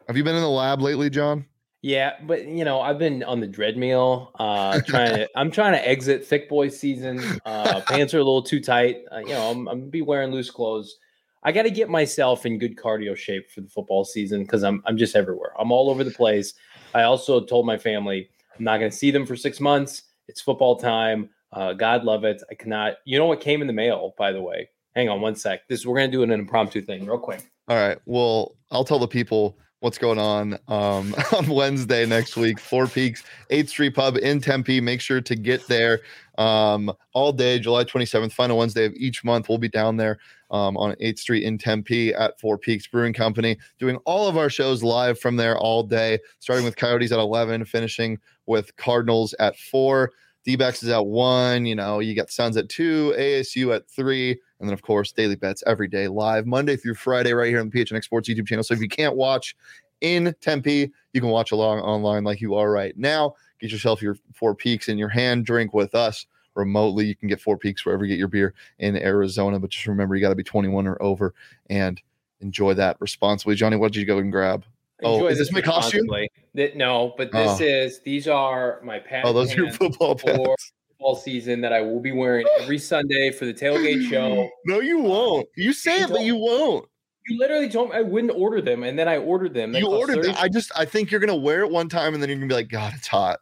Have 0.08 0.16
you 0.16 0.25
been 0.25 0.34
in 0.34 0.42
the 0.42 0.49
lab 0.49 0.81
lately, 0.81 1.10
John? 1.10 1.44
Yeah. 1.87 2.15
But 2.27 2.47
you 2.47 2.65
know, 2.65 2.81
I've 2.81 2.99
been 2.99 3.23
on 3.23 3.38
the 3.38 3.47
dread 3.47 3.77
meal, 3.77 4.33
uh, 4.41 4.81
trying 4.87 5.15
to. 5.15 5.29
I'm 5.37 5.53
trying 5.53 5.73
to 5.73 5.88
exit 5.88 6.27
thick 6.27 6.49
boy 6.49 6.69
season. 6.69 7.23
Uh, 7.47 7.81
pants 7.87 8.12
are 8.12 8.19
a 8.19 8.25
little 8.25 8.43
too 8.43 8.61
tight. 8.61 9.05
Uh, 9.12 9.19
you 9.19 9.29
know, 9.29 9.53
I'm, 9.53 9.69
I'm 9.69 9.88
be 9.88 10.03
wearing 10.03 10.33
loose 10.33 10.50
clothes. 10.50 10.97
I 11.44 11.53
got 11.53 11.62
to 11.62 11.71
get 11.71 11.88
myself 11.88 12.44
in 12.44 12.59
good 12.59 12.77
cardio 12.77 13.17
shape 13.17 13.49
for 13.53 13.61
the 13.61 13.69
football 13.69 14.05
season 14.05 14.43
because 14.43 14.65
I'm 14.65 14.83
I'm 14.85 14.97
just 14.97 15.15
everywhere. 15.15 15.53
I'm 15.61 15.71
all 15.71 15.88
over 15.88 16.03
the 16.03 16.11
place. 16.11 16.55
I 16.93 17.03
also 17.03 17.44
told 17.44 17.67
my 17.67 17.79
family 17.79 18.29
I'm 18.59 18.65
not 18.65 18.79
going 18.79 18.91
to 18.91 18.97
see 18.97 19.12
them 19.12 19.25
for 19.25 19.37
six 19.37 19.61
months. 19.61 20.03
It's 20.27 20.41
football 20.41 20.75
time. 20.75 21.31
Uh, 21.53 21.73
God 21.73 22.03
love 22.03 22.25
it. 22.25 22.43
I 22.50 22.55
cannot. 22.55 22.94
You 23.05 23.17
know 23.17 23.27
what 23.27 23.41
came 23.41 23.61
in 23.61 23.69
the 23.69 23.73
mail, 23.73 24.12
by 24.19 24.33
the 24.33 24.43
way? 24.43 24.71
Hang 24.97 25.09
on 25.09 25.21
one 25.21 25.37
sec. 25.37 25.69
This 25.69 25.87
we're 25.87 25.97
going 25.97 26.11
to 26.11 26.17
do 26.17 26.25
an 26.25 26.33
impromptu 26.33 26.83
thing 26.83 27.06
real 27.06 27.21
quick. 27.21 27.49
All 27.69 27.77
right. 27.77 27.99
Well, 28.06 28.56
I'll 28.73 28.85
tell 28.85 28.99
the 28.99 29.06
people 29.06 29.56
what's 29.87 29.99
going 29.99 30.19
on 30.19 30.55
um, 30.67 31.15
on 31.37 31.47
Wednesday 31.47 32.05
next 32.06 32.37
week. 32.37 32.59
Four 32.59 32.88
Peaks, 32.88 33.23
8th 33.53 33.69
Street 33.69 33.94
Pub 33.94 34.17
in 34.17 34.41
Tempe. 34.41 34.81
Make 34.81 35.00
sure 35.00 35.21
to 35.21 35.37
get 35.37 35.65
there 35.69 36.00
um, 36.38 36.93
all 37.12 37.33
day, 37.33 37.61
July 37.61 37.85
27th, 37.85 38.33
final 38.33 38.59
Wednesday 38.59 38.85
of 38.85 38.94
each 38.97 39.23
month. 39.23 39.49
We'll 39.49 39.59
be 39.59 39.69
down 39.69 39.97
there 39.97 40.19
um, 40.50 40.77
on 40.77 40.97
8th 40.97 41.21
Street 41.21 41.44
in 41.44 41.56
Tempe 41.56 42.12
at 42.12 42.41
Four 42.41 42.59
Peaks 42.59 42.88
Brewing 42.88 43.12
Company, 43.12 43.59
doing 43.79 43.94
all 43.99 44.27
of 44.27 44.37
our 44.37 44.50
shows 44.50 44.83
live 44.83 45.21
from 45.21 45.37
there 45.37 45.56
all 45.56 45.85
day, 45.85 46.19
starting 46.41 46.65
with 46.65 46.75
Coyotes 46.75 47.12
at 47.12 47.21
11, 47.21 47.65
finishing 47.67 48.19
with 48.47 48.75
Cardinals 48.75 49.37
at 49.38 49.56
4. 49.56 50.11
D-backs 50.46 50.82
is 50.84 50.88
at 50.90 51.04
1. 51.04 51.66
You 51.66 51.75
know, 51.75 51.98
you 51.98 52.14
got 52.14 52.31
Suns 52.31 52.56
at 52.56 52.69
2, 52.69 53.14
ASU 53.19 53.75
at 53.75 53.90
3. 53.90 54.31
And 54.31 54.69
then, 54.69 54.72
of 54.72 54.81
course, 54.81 55.10
daily 55.10 55.34
bets 55.34 55.62
every 55.66 55.88
day 55.88 56.06
live, 56.06 56.46
Monday 56.46 56.76
through 56.76 56.94
Friday, 56.94 57.32
right 57.32 57.49
here 57.49 57.61
on 57.61 57.68
the 57.68 57.85
PHNX 57.85 58.04
Sports 58.04 58.28
YouTube 58.28 58.47
channel. 58.47 58.62
So 58.62 58.73
if 58.73 58.80
you 58.80 58.88
can't 58.88 59.16
watch 59.16 59.56
in 60.02 60.35
Tempe, 60.40 60.92
you 61.12 61.21
can 61.21 61.30
watch 61.30 61.50
along 61.50 61.80
online 61.80 62.23
like 62.23 62.40
you 62.40 62.54
are 62.54 62.71
right 62.71 62.97
now. 62.97 63.35
Get 63.61 63.73
yourself 63.73 64.00
your 64.00 64.16
Four 64.35 64.54
Peaks 64.54 64.88
in 64.88 64.99
your 64.99 65.09
hand, 65.09 65.44
drink 65.47 65.75
with 65.75 65.97
us 65.97 66.26
remotely. 66.54 67.06
You 67.06 67.16
can 67.16 67.28
get 67.28 67.40
Four 67.40 67.59
Peaks 67.59 67.85
wherever 67.85 68.04
you 68.04 68.11
get 68.14 68.18
your 68.18 68.28
beer 68.28 68.54
in 68.78 68.97
Arizona. 68.97 69.59
But 69.59 69.71
just 69.71 69.87
remember, 69.88 70.14
you 70.14 70.21
got 70.21 70.28
to 70.28 70.37
be 70.37 70.44
21 70.44 70.87
or 70.87 71.02
over 71.02 71.35
and 71.71 72.00
enjoy 72.40 72.75
that 72.75 72.97
responsibly. 73.00 73.56
Johnny, 73.56 73.76
what 73.76 73.92
did 73.92 73.99
you 73.99 74.06
go 74.06 74.18
and 74.18 74.30
grab? 74.30 74.64
Oh, 75.03 75.26
is 75.26 75.38
this 75.38 75.53
my 75.53 75.61
costume? 75.61 76.09
No, 76.55 77.15
but 77.17 77.31
this 77.31 77.61
Oh. 77.61 77.65
is 77.65 78.00
these 78.00 78.26
are 78.26 78.81
my 78.83 78.99
pants. 78.99 79.29
Oh, 79.29 79.33
those 79.33 79.53
are 79.53 79.62
your 79.62 79.73
football 79.73 80.15
pants. 80.15 80.38
for 80.38 80.57
football 80.88 81.17
season 81.17 81.61
that 81.61 81.73
I 81.73 81.83
will 81.83 82.00
be 82.00 82.12
wearing 82.12 82.47
every 82.61 82.79
Sunday 82.79 83.31
for 83.31 83.45
the 83.45 83.53
tailgate 83.55 84.09
show. 84.09 84.49
No, 84.65 84.81
you 84.81 84.99
um, 84.99 85.05
won't. 85.05 85.49
You 85.57 85.73
say 85.73 86.00
it, 86.00 86.09
but 86.09 86.23
you 86.23 86.37
won't. 86.37 86.88
You 87.29 87.38
literally 87.38 87.69
told 87.69 87.91
me 87.91 87.97
I 87.97 88.03
wouldn't 88.03 88.33
order 88.33 88.61
them, 88.62 88.85
and 88.85 88.99
then 88.99 89.09
I 89.09 89.19
ordered 89.19 89.53
them. 89.53 89.73
They 89.73 89.81
You 89.81 89.88
ordered 89.88 90.17
30 90.17 90.29
them. 90.29 90.37
I 90.38 90.49
just, 90.49 90.71
I 90.76 90.85
think 90.85 91.11
you're 91.11 91.21
gonna 91.21 91.35
wear 91.37 91.61
it 91.61 91.71
one 91.71 91.88
time, 91.88 92.15
and 92.15 92.23
then 92.23 92.31
you're 92.31 92.38
gonna 92.38 92.49
be 92.49 92.55
like, 92.55 92.69
God, 92.69 92.95
it's 92.97 93.09
hot. 93.09 93.41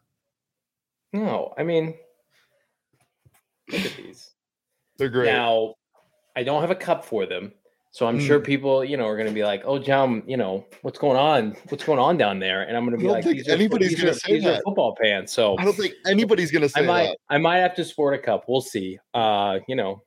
No, 1.13 1.53
I 1.57 1.63
mean, 1.63 1.93
look 3.71 3.85
at 3.85 3.95
these. 3.95 4.31
They're 4.97 5.09
great. 5.09 5.27
Now, 5.31 5.75
I 6.35 6.43
don't 6.43 6.61
have 6.61 6.71
a 6.71 6.75
cup 6.75 7.05
for 7.05 7.25
them, 7.25 7.53
so 7.95 8.05
I'm 8.07 8.19
Mm. 8.19 8.27
sure 8.27 8.41
people, 8.41 8.83
you 8.83 8.97
know, 8.97 9.07
are 9.07 9.15
going 9.15 9.29
to 9.29 9.33
be 9.33 9.45
like, 9.45 9.61
"Oh, 9.63 9.79
John, 9.79 10.21
you 10.27 10.35
know, 10.35 10.65
what's 10.81 10.99
going 10.99 11.15
on? 11.15 11.55
What's 11.69 11.85
going 11.85 11.97
on 11.97 12.17
down 12.17 12.39
there?" 12.39 12.63
And 12.63 12.75
I'm 12.75 12.85
going 12.85 12.99
to 12.99 13.01
I 13.01 13.07
be 13.07 13.13
like, 13.13 13.23
"These 13.23 13.47
anybody's 13.47 13.95
gonna 13.95 14.13
say 14.13 14.33
these 14.33 14.45
are 14.45 14.51
that. 14.51 14.63
football 14.65 14.97
pants." 15.01 15.31
So 15.31 15.55
I 15.57 15.63
don't 15.63 15.77
think 15.77 15.93
anybody's 16.05 16.51
gonna 16.51 16.65
I 16.65 16.81
say 16.81 16.85
might 16.85 17.05
that. 17.05 17.17
I 17.29 17.37
might 17.37 17.59
have 17.59 17.73
to 17.75 17.85
sport 17.85 18.13
a 18.13 18.17
cup. 18.17 18.49
We'll 18.49 18.59
see. 18.59 18.99
Uh, 19.13 19.59
you 19.69 19.77
know. 19.77 20.01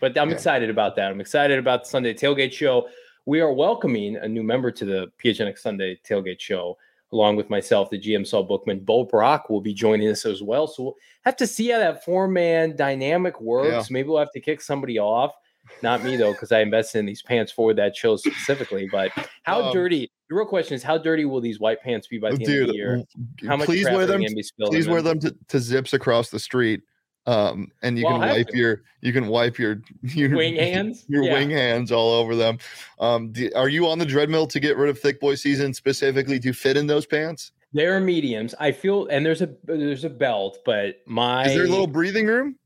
But 0.00 0.18
I'm 0.18 0.30
Yeah. 0.30 0.34
excited 0.34 0.68
about 0.68 0.96
that. 0.96 1.12
I'm 1.12 1.20
excited 1.20 1.60
about 1.60 1.84
the 1.84 1.90
Sunday 1.90 2.12
tailgate 2.12 2.50
show. 2.52 2.88
We 3.24 3.40
are 3.40 3.52
welcoming 3.52 4.16
a 4.16 4.26
new 4.26 4.42
member 4.42 4.72
to 4.72 4.84
the 4.84 5.12
PHNX 5.18 5.58
Sunday 5.62 5.96
tailgate 6.04 6.40
show, 6.40 6.76
along 7.12 7.36
with 7.36 7.50
myself, 7.50 7.88
the 7.90 7.98
GM 7.98 8.24
Saul 8.26 8.42
Bookman. 8.42 8.80
Bo 8.80 9.04
Brock 9.04 9.48
will 9.48 9.60
be 9.60 9.74
joining 9.74 10.08
us 10.08 10.26
as 10.26 10.42
well. 10.42 10.66
So 10.66 10.82
we'll 10.82 10.96
have 11.24 11.36
to 11.36 11.46
see 11.46 11.68
how 11.68 11.78
that 11.78 12.04
four 12.04 12.26
man 12.26 12.74
dynamic 12.74 13.40
works. 13.40 13.68
Yeah. 13.90 13.92
Maybe 13.94 14.08
we'll 14.08 14.18
have 14.18 14.32
to 14.32 14.40
kick 14.40 14.60
somebody 14.60 14.98
off. 14.98 15.36
Not 15.82 16.04
me 16.04 16.16
though, 16.16 16.32
because 16.32 16.52
I 16.52 16.60
invested 16.60 16.98
in 16.98 17.06
these 17.06 17.22
pants 17.22 17.50
for 17.52 17.72
that 17.74 17.96
show 17.96 18.16
specifically. 18.16 18.88
But 18.90 19.12
how 19.44 19.62
Um, 19.62 19.72
dirty? 19.72 20.10
The 20.28 20.36
real 20.36 20.46
question 20.46 20.74
is, 20.74 20.82
how 20.82 20.96
dirty 20.98 21.24
will 21.24 21.40
these 21.40 21.58
white 21.58 21.80
pants 21.80 22.06
be 22.06 22.18
by 22.18 22.30
the 22.32 22.44
end 22.44 22.62
of 22.62 22.68
the 22.68 22.74
year? 22.74 23.02
How 23.46 23.56
much 23.56 23.66
please 23.66 23.84
wear 23.90 24.06
them. 24.06 24.22
Please 24.66 24.86
wear 24.88 25.02
them? 25.02 25.18
to, 25.20 25.34
to 25.48 25.58
zips 25.58 25.92
across 25.92 26.30
the 26.30 26.38
street. 26.38 26.82
Um, 27.26 27.68
and 27.82 27.98
you 27.98 28.04
Well, 28.06 28.18
can 28.18 28.28
wipe 28.30 28.54
your 28.54 28.82
you 29.02 29.12
can 29.12 29.26
wipe 29.26 29.58
your 29.58 29.82
your 30.02 30.36
Wing 30.36 30.56
hands? 30.56 31.04
your 31.08 31.24
Yeah. 31.24 31.34
wing 31.34 31.50
hands 31.50 31.92
all 31.92 32.12
over 32.12 32.34
them. 32.34 32.58
Um, 32.98 33.32
do, 33.32 33.50
are 33.54 33.68
you 33.68 33.86
on 33.88 33.98
the 33.98 34.06
dreadmill 34.06 34.48
to 34.50 34.60
get 34.60 34.76
rid 34.76 34.88
of 34.88 34.98
thick 34.98 35.20
boy 35.20 35.34
season 35.34 35.74
specifically 35.74 36.38
to 36.40 36.52
fit 36.52 36.76
in 36.76 36.86
those 36.86 37.06
pants? 37.06 37.52
They're 37.72 38.00
mediums. 38.00 38.54
I 38.58 38.72
feel, 38.72 39.06
and 39.08 39.24
there's 39.24 39.42
a 39.42 39.50
there's 39.64 40.04
a 40.04 40.10
belt, 40.10 40.58
but 40.64 40.96
my 41.06 41.46
Is 41.46 41.54
there 41.54 41.64
a 41.64 41.68
little 41.68 41.86
breathing 41.86 42.26
room? 42.26 42.56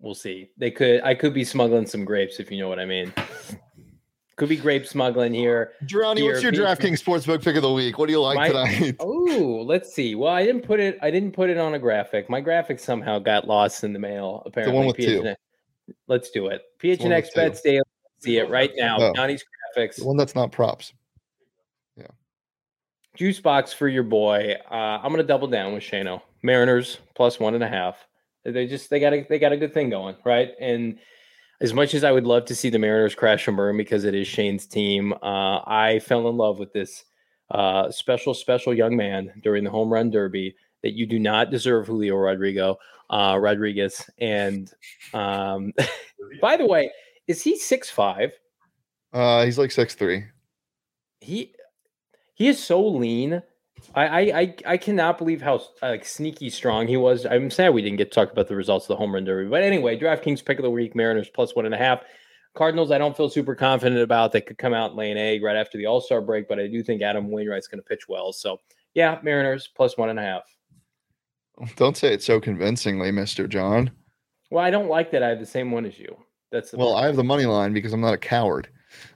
We'll 0.00 0.14
see. 0.14 0.50
They 0.58 0.70
could. 0.70 1.02
I 1.02 1.14
could 1.14 1.32
be 1.34 1.44
smuggling 1.44 1.86
some 1.86 2.04
grapes 2.04 2.38
if 2.38 2.50
you 2.50 2.58
know 2.58 2.68
what 2.68 2.78
I 2.78 2.84
mean. 2.84 3.12
Could 4.36 4.50
be 4.50 4.56
grape 4.56 4.86
smuggling 4.86 5.32
here. 5.32 5.72
Durrani, 5.84 6.22
what's 6.22 6.42
your. 6.42 6.52
DraftKings 6.52 7.02
Sportsbook 7.02 7.42
pick 7.42 7.56
of 7.56 7.62
the 7.62 7.72
week? 7.72 7.96
What 7.96 8.06
do 8.06 8.12
you 8.12 8.20
like 8.20 8.36
My- 8.36 8.48
tonight? 8.48 8.96
Oh, 9.00 9.64
let's 9.66 9.94
see. 9.94 10.14
Well, 10.14 10.32
I 10.32 10.44
didn't 10.44 10.62
put 10.62 10.78
it. 10.78 10.98
I 11.00 11.10
didn't 11.10 11.32
put 11.32 11.48
it 11.48 11.56
on 11.56 11.72
a 11.74 11.78
graphic. 11.78 12.28
My 12.28 12.42
graphic 12.42 12.78
somehow 12.78 13.18
got 13.18 13.46
lost 13.48 13.82
in 13.82 13.94
the 13.94 13.98
mail. 13.98 14.42
Apparently, 14.44 14.72
the 14.72 14.76
one 14.76 14.86
with 14.86 14.96
two. 14.96 15.34
Let's 16.06 16.30
do 16.30 16.48
it. 16.48 16.62
PHNX 16.82 17.34
bets 17.34 17.62
daily. 17.62 17.82
See 18.18 18.36
it 18.36 18.50
right 18.50 18.72
now. 18.76 18.98
Oh. 18.98 19.12
Johnny's 19.14 19.42
graphics. 19.76 19.96
The 19.96 20.04
one 20.04 20.16
that's 20.18 20.34
not 20.34 20.52
props. 20.52 20.92
Yeah. 21.96 22.06
Juice 23.14 23.40
box 23.40 23.72
for 23.72 23.88
your 23.88 24.02
boy. 24.02 24.54
Uh, 24.70 24.74
I'm 24.74 25.10
gonna 25.10 25.22
double 25.22 25.48
down 25.48 25.72
with 25.72 25.82
Shano. 25.82 26.20
Mariners 26.42 26.98
plus 27.14 27.40
one 27.40 27.54
and 27.54 27.64
a 27.64 27.68
half. 27.68 28.06
They 28.52 28.66
just 28.66 28.90
they 28.90 29.00
got 29.00 29.12
a 29.12 29.26
they 29.28 29.38
got 29.38 29.52
a 29.52 29.56
good 29.56 29.74
thing 29.74 29.90
going, 29.90 30.16
right? 30.24 30.50
And 30.60 30.98
as 31.60 31.72
much 31.72 31.94
as 31.94 32.04
I 32.04 32.12
would 32.12 32.26
love 32.26 32.44
to 32.46 32.54
see 32.54 32.70
the 32.70 32.78
Mariners 32.78 33.14
crash 33.14 33.48
and 33.48 33.56
burn 33.56 33.76
because 33.76 34.04
it 34.04 34.14
is 34.14 34.28
Shane's 34.28 34.66
team, 34.66 35.12
uh, 35.14 35.60
I 35.66 36.00
fell 36.04 36.28
in 36.28 36.36
love 36.36 36.58
with 36.58 36.72
this 36.72 37.04
uh, 37.50 37.90
special 37.90 38.34
special 38.34 38.74
young 38.74 38.96
man 38.96 39.32
during 39.42 39.64
the 39.64 39.70
home 39.70 39.92
run 39.92 40.10
derby. 40.10 40.54
That 40.82 40.92
you 40.92 41.06
do 41.06 41.18
not 41.18 41.50
deserve 41.50 41.86
Julio 41.86 42.14
Rodrigo 42.14 42.76
uh, 43.10 43.38
Rodriguez. 43.40 44.08
And 44.18 44.70
um, 45.14 45.72
by 46.40 46.56
the 46.56 46.66
way, 46.66 46.90
is 47.26 47.42
he 47.42 47.58
six 47.58 47.90
five? 47.90 48.32
Uh, 49.12 49.44
he's 49.44 49.58
like 49.58 49.70
six 49.70 49.94
three. 49.94 50.24
he 51.20 51.54
he 52.34 52.48
is 52.48 52.62
so 52.62 52.86
lean. 52.86 53.42
I 53.94 54.30
I 54.30 54.54
I, 54.66 54.76
cannot 54.76 55.18
believe 55.18 55.40
how 55.40 55.62
like 55.82 56.04
sneaky 56.04 56.50
strong 56.50 56.86
he 56.86 56.96
was. 56.96 57.26
I'm 57.26 57.50
sad 57.50 57.72
we 57.74 57.82
didn't 57.82 57.98
get 57.98 58.10
to 58.10 58.14
talk 58.14 58.32
about 58.32 58.48
the 58.48 58.56
results 58.56 58.84
of 58.84 58.88
the 58.88 58.96
home 58.96 59.14
run 59.14 59.24
derby. 59.24 59.48
But 59.48 59.62
anyway, 59.62 59.98
DraftKings 59.98 60.44
pick 60.44 60.58
of 60.58 60.62
the 60.62 60.70
week: 60.70 60.94
Mariners 60.94 61.28
plus 61.28 61.54
one 61.54 61.66
and 61.66 61.74
a 61.74 61.78
half. 61.78 62.02
Cardinals, 62.54 62.90
I 62.90 62.98
don't 62.98 63.16
feel 63.16 63.28
super 63.28 63.54
confident 63.54 64.00
about. 64.00 64.32
They 64.32 64.40
could 64.40 64.58
come 64.58 64.72
out 64.72 64.90
and 64.90 64.98
lay 64.98 65.10
an 65.10 65.18
egg 65.18 65.42
right 65.42 65.56
after 65.56 65.76
the 65.76 65.86
All 65.86 66.00
Star 66.00 66.20
break, 66.22 66.48
but 66.48 66.58
I 66.58 66.66
do 66.68 66.82
think 66.82 67.02
Adam 67.02 67.30
Wainwright's 67.30 67.68
going 67.68 67.80
to 67.80 67.86
pitch 67.86 68.08
well. 68.08 68.32
So 68.32 68.60
yeah, 68.94 69.18
Mariners 69.22 69.68
plus 69.74 69.98
one 69.98 70.08
and 70.08 70.18
a 70.18 70.22
half. 70.22 70.42
Don't 71.76 71.96
say 71.96 72.12
it 72.12 72.22
so 72.22 72.40
convincingly, 72.40 73.10
Mister 73.10 73.46
John. 73.46 73.90
Well, 74.50 74.64
I 74.64 74.70
don't 74.70 74.88
like 74.88 75.10
that. 75.10 75.22
I 75.22 75.28
have 75.28 75.40
the 75.40 75.46
same 75.46 75.70
one 75.70 75.84
as 75.84 75.98
you. 75.98 76.16
That's 76.52 76.70
the 76.70 76.78
Well, 76.78 76.94
I 76.94 77.06
have 77.06 77.16
the 77.16 77.24
money 77.24 77.46
line 77.46 77.72
because 77.72 77.92
I'm 77.92 78.00
not 78.00 78.14
a 78.14 78.18
coward. 78.18 78.68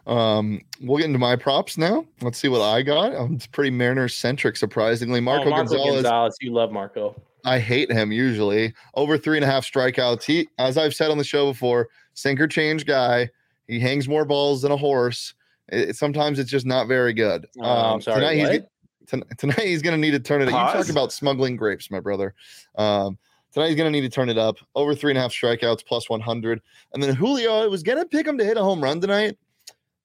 Um, 0.07 0.61
we'll 0.81 0.99
get 0.99 1.07
into 1.07 1.19
my 1.19 1.37
props 1.37 1.79
now. 1.79 2.05
Let's 2.21 2.39
see 2.39 2.49
what 2.49 2.63
I 2.63 2.83
got. 2.83 3.15
Um, 3.15 3.35
it's 3.35 3.47
pretty 3.47 3.71
Mariners 3.71 4.17
centric, 4.17 4.57
surprisingly. 4.57 5.21
Marco, 5.21 5.47
oh, 5.47 5.51
Marco 5.51 5.71
Gonzalez, 5.71 6.03
Gonzalez. 6.03 6.37
You 6.41 6.53
love 6.53 6.73
Marco. 6.73 7.21
I 7.45 7.59
hate 7.59 7.91
him 7.91 8.13
usually. 8.13 8.75
Over 8.95 9.17
three 9.17 9.37
and 9.37 9.45
a 9.45 9.49
half 9.49 9.65
strikeouts. 9.65 10.25
He, 10.25 10.49
as 10.59 10.77
I've 10.77 10.95
said 10.95 11.11
on 11.11 11.19
the 11.19 11.25
show 11.25 11.51
before, 11.51 11.89
sinker 12.15 12.47
change 12.47 12.87
guy. 12.87 13.31
He 13.67 13.79
hangs 13.79 14.09
more 14.09 14.25
balls 14.25 14.63
than 14.63 14.73
a 14.73 14.77
horse. 14.77 15.35
It, 15.69 15.97
sometimes 15.97 16.39
it's 16.39 16.51
just 16.51 16.67
not 16.67 16.89
very 16.89 17.13
good. 17.13 17.47
Oh, 17.61 17.95
I'm 17.95 18.01
sorry. 18.01 18.21
Tonight 18.21 18.35
he's, 18.35 18.49
what? 18.49 18.71
ton- 19.07 19.25
tonight 19.39 19.61
he's 19.61 19.83
going 19.83 19.95
to 19.95 20.01
need 20.01 20.13
to 20.13 20.21
turn 20.21 20.43
it. 20.43 20.47
You 20.47 20.53
Pause. 20.53 20.87
talk 20.87 20.91
about 20.91 21.13
smuggling 21.13 21.57
grapes, 21.57 21.91
my 21.91 22.01
brother. 22.01 22.35
Um, 22.77 23.19
tonight 23.53 23.69
he's 23.69 23.77
going 23.77 23.93
to 23.93 23.99
need 23.99 24.09
to 24.09 24.15
turn 24.15 24.29
it 24.29 24.39
up. 24.39 24.57
Over 24.75 24.95
three 24.95 25.13
and 25.13 25.19
a 25.19 25.23
half 25.23 25.33
strikeouts, 25.33 25.87
plus 25.87 26.11
100. 26.11 26.61
And 26.93 27.03
then 27.03 27.15
Julio, 27.15 27.63
I 27.63 27.67
was 27.67 27.83
going 27.83 27.99
to 27.99 28.07
pick 28.07 28.27
him 28.27 28.39
to 28.39 28.45
hit 28.45 28.57
a 28.57 28.63
home 28.63 28.83
run 28.83 29.01
tonight, 29.01 29.39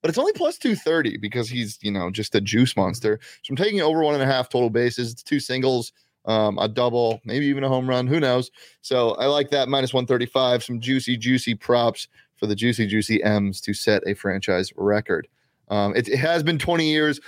but 0.05 0.09
it's 0.09 0.19
only 0.19 0.33
plus 0.33 0.59
230 0.59 1.17
because 1.17 1.49
he's, 1.49 1.79
you 1.81 1.89
know, 1.89 2.11
just 2.11 2.35
a 2.35 2.39
juice 2.39 2.77
monster. 2.77 3.19
So 3.41 3.49
I'm 3.49 3.55
taking 3.55 3.81
over 3.81 4.03
one 4.03 4.13
and 4.13 4.21
a 4.21 4.27
half 4.27 4.49
total 4.49 4.69
bases. 4.69 5.11
It's 5.11 5.23
two 5.23 5.39
singles, 5.39 5.93
um, 6.25 6.59
a 6.59 6.67
double, 6.67 7.21
maybe 7.25 7.47
even 7.47 7.63
a 7.63 7.69
home 7.69 7.89
run. 7.89 8.05
Who 8.05 8.19
knows? 8.19 8.51
So 8.83 9.15
I 9.15 9.25
like 9.25 9.49
that 9.49 9.67
minus 9.67 9.95
135. 9.95 10.63
Some 10.63 10.79
juicy, 10.79 11.17
juicy 11.17 11.55
props 11.55 12.07
for 12.35 12.45
the 12.45 12.53
juicy, 12.53 12.85
juicy 12.85 13.23
M's 13.23 13.59
to 13.61 13.73
set 13.73 14.03
a 14.05 14.13
franchise 14.13 14.71
record. 14.75 15.27
Um, 15.69 15.95
it, 15.95 16.07
it 16.07 16.17
has 16.17 16.43
been 16.43 16.59
20 16.59 16.87
years. 16.87 17.19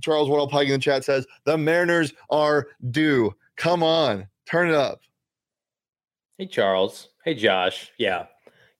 Charles 0.00 0.30
Wardle 0.30 0.48
Pike 0.48 0.68
in 0.68 0.72
the 0.72 0.78
chat 0.78 1.04
says 1.04 1.26
the 1.44 1.58
Mariners 1.58 2.14
are 2.30 2.68
due. 2.92 3.34
Come 3.56 3.82
on, 3.82 4.26
turn 4.46 4.70
it 4.70 4.74
up. 4.74 5.02
Hey 6.38 6.46
Charles. 6.46 7.08
Hey 7.26 7.34
Josh. 7.34 7.92
Yeah. 7.98 8.24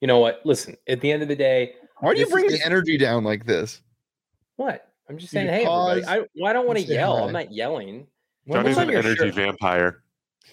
You 0.00 0.08
know 0.08 0.20
what? 0.20 0.40
Listen. 0.44 0.78
At 0.88 1.02
the 1.02 1.12
end 1.12 1.20
of 1.20 1.28
the 1.28 1.36
day, 1.36 1.74
Why 2.00 2.14
do 2.14 2.20
you 2.20 2.26
This- 2.26 2.32
bring 2.32 2.48
the 2.48 2.60
energy 2.64 2.96
down 2.98 3.24
like 3.24 3.46
this? 3.46 3.80
What? 4.56 4.88
I'm 5.08 5.18
just 5.18 5.32
saying, 5.32 5.46
can 5.46 5.54
hey, 5.60 5.64
pause 5.64 6.04
I, 6.06 6.18
well, 6.34 6.50
I 6.50 6.52
don't 6.52 6.66
want 6.66 6.78
to 6.78 6.84
yell. 6.84 7.18
hi. 7.18 7.24
I'm 7.24 7.32
not 7.32 7.52
yelling. 7.52 8.06
What- 8.46 8.56
Johnny's 8.58 8.76
what's 8.76 8.88
an 8.90 8.96
energy 8.96 9.16
shirt? 9.16 9.34
vampire. 9.34 10.02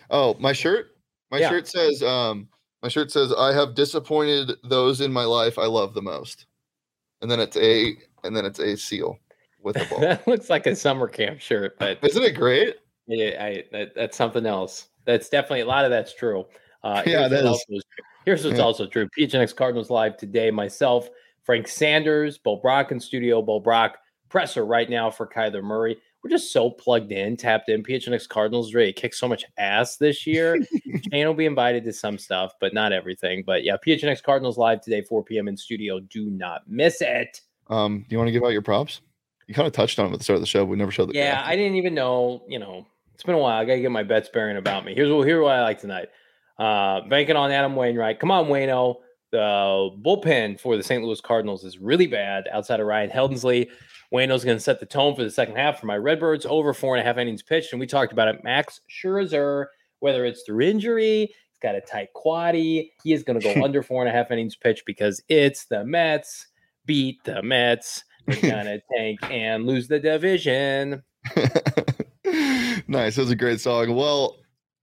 Oh, 0.09 0.35
my 0.39 0.53
shirt. 0.53 0.95
My 1.31 1.39
Yeah. 1.39 1.49
shirt 1.49 1.67
says. 1.67 2.03
Um, 2.03 2.47
my 2.83 2.89
shirt 2.89 3.11
says, 3.11 3.33
"I 3.33 3.53
have 3.53 3.75
disappointed 3.75 4.51
those 4.63 4.99
in 5.01 5.11
my 5.13 5.23
life 5.23 5.57
I 5.57 5.65
love 5.65 5.93
the 5.93 6.01
most," 6.01 6.45
and 7.21 7.31
then 7.31 7.39
it's 7.39 7.55
a 7.57 7.95
and 8.25 8.35
then 8.35 8.45
it's 8.45 8.59
a 8.59 8.75
seal 8.77 9.17
with 9.61 9.77
a 9.77 9.85
ball. 9.89 9.99
that 10.01 10.27
looks 10.27 10.49
like 10.49 10.67
a 10.67 10.75
summer 10.75 11.07
camp 11.07 11.39
shirt, 11.39 11.77
but 11.79 11.97
Isn't 12.03 12.23
it 12.23 12.33
great? 12.35 12.75
yeah, 13.07 13.43
I, 13.43 13.63
that, 13.71 13.95
that's 13.95 14.17
something 14.17 14.45
else. 14.45 14.89
That's 15.05 15.29
definitely 15.29 15.61
a 15.61 15.65
lot 15.65 15.85
of 15.85 15.91
that's 15.91 16.13
true. 16.13 16.45
Uh, 16.83 17.01
Yeah, 17.07 17.27
that 17.27 17.33
is. 17.37 17.41
that 17.41 17.45
also 17.47 17.63
true. 17.69 18.05
Here's 18.25 18.45
what's 18.45 18.57
Yeah. 18.57 18.63
also 18.63 18.85
true. 18.85 19.07
PHNX 19.17 19.55
Cardinals 19.55 19.89
live 19.89 20.17
today. 20.17 20.51
Myself, 20.51 21.09
Frank 21.43 21.67
Sanders, 21.67 22.37
Bo 22.37 22.57
Brock 22.57 22.91
in 22.91 22.99
studio. 22.99 23.41
Bo 23.41 23.59
Brock 23.59 23.97
presser 24.29 24.65
right 24.65 24.89
now 24.89 25.11
for 25.11 25.27
Kyler 25.27 25.63
Murray. 25.63 25.97
We're 26.23 26.29
just 26.29 26.53
so 26.53 26.69
plugged 26.69 27.11
in, 27.11 27.35
tapped 27.35 27.67
in. 27.67 27.83
PHNX 27.83 28.29
Cardinals 28.29 28.73
ready 28.73 28.93
to 28.93 28.99
kick 28.99 29.13
so 29.13 29.27
much 29.27 29.43
ass 29.57 29.97
this 29.97 30.25
year. 30.25 30.57
Shane 31.11 31.27
will 31.27 31.33
be 31.33 31.45
invited 31.45 31.83
to 31.83 31.93
some 31.93 32.17
stuff, 32.17 32.53
but 32.61 32.73
not 32.73 32.93
everything. 32.93 33.43
But 33.45 33.65
yeah, 33.65 33.75
PHNX 33.85 34.23
Cardinals 34.23 34.57
live 34.57 34.81
today, 34.81 35.01
4 35.01 35.23
p.m. 35.23 35.49
in 35.49 35.57
studio. 35.57 35.99
Do 35.99 36.29
not 36.29 36.61
miss 36.65 37.01
it. 37.01 37.41
Um, 37.67 38.05
do 38.07 38.13
you 38.13 38.17
want 38.17 38.29
to 38.29 38.31
give 38.31 38.43
out 38.43 38.53
your 38.53 38.61
props? 38.61 39.01
You 39.47 39.53
kind 39.53 39.67
of 39.67 39.73
touched 39.73 39.99
on 39.99 40.07
it 40.07 40.13
at 40.13 40.19
the 40.19 40.23
start 40.23 40.35
of 40.35 40.41
the 40.41 40.47
show. 40.47 40.61
but 40.61 40.69
We 40.69 40.77
never 40.77 40.91
showed 40.91 41.09
the 41.09 41.15
Yeah. 41.15 41.43
I 41.45 41.57
didn't 41.57 41.75
even 41.75 41.93
know. 41.93 42.43
You 42.47 42.59
know, 42.59 42.87
it's 43.13 43.23
been 43.23 43.35
a 43.35 43.39
while. 43.39 43.59
I 43.59 43.65
got 43.65 43.75
to 43.75 43.81
get 43.81 43.91
my 43.91 44.03
bets 44.03 44.29
bearing 44.29 44.55
about 44.55 44.85
me. 44.85 44.95
Here's 44.95 45.11
what 45.11 45.27
here's 45.27 45.43
what 45.43 45.53
I 45.53 45.61
like 45.61 45.81
tonight. 45.81 46.07
Uh, 46.57 47.01
banking 47.09 47.35
on 47.35 47.51
Adam 47.51 47.75
Wainwright. 47.75 48.19
Come 48.19 48.31
on, 48.31 48.45
Wayno. 48.45 48.95
The 49.33 49.89
bullpen 50.05 50.59
for 50.59 50.77
the 50.77 50.83
St. 50.83 51.03
Louis 51.03 51.19
Cardinals 51.19 51.63
is 51.63 51.79
really 51.79 52.05
bad. 52.05 52.47
Outside 52.51 52.79
of 52.79 52.85
Ryan 52.85 53.09
Heldensley, 53.09 53.67
Wayno's 54.13 54.45
going 54.45 54.57
to 54.57 54.63
set 54.63 54.79
the 54.79 54.85
tone 54.85 55.15
for 55.15 55.23
the 55.23 55.31
second 55.31 55.55
half 55.55 55.79
for 55.79 55.87
my 55.87 55.97
Redbirds. 55.97 56.45
Over 56.45 56.71
four 56.71 56.95
and 56.95 57.01
a 57.01 57.03
half 57.03 57.17
innings 57.17 57.41
pitched, 57.41 57.73
and 57.73 57.79
we 57.79 57.87
talked 57.87 58.13
about 58.13 58.27
it. 58.27 58.43
Max 58.43 58.81
Scherzer, 58.87 59.65
whether 60.01 60.23
it's 60.23 60.43
through 60.43 60.61
injury, 60.61 61.21
he's 61.21 61.59
got 61.63 61.73
a 61.73 61.81
tight 61.81 62.09
quaddy. 62.15 62.91
He 63.03 63.11
is 63.11 63.23
going 63.23 63.39
to 63.39 63.55
go 63.55 63.63
under 63.65 63.81
four 63.81 64.03
and 64.03 64.09
a 64.09 64.11
half 64.11 64.29
innings 64.29 64.55
pitched 64.55 64.83
because 64.85 65.19
it's 65.29 65.65
the 65.65 65.83
Mets. 65.83 66.45
Beat 66.85 67.23
the 67.23 67.41
Mets. 67.41 68.03
They're 68.27 68.35
gonna 68.51 68.81
tank 68.95 69.19
and 69.31 69.65
lose 69.65 69.87
the 69.87 69.99
division. 69.99 71.01
nice. 72.87 73.15
That 73.15 73.17
was 73.17 73.31
a 73.31 73.35
great 73.35 73.61
song. 73.61 73.95
Well, 73.95 74.37